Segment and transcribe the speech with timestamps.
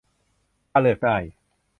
[0.71, 1.17] ถ้าเลือกได้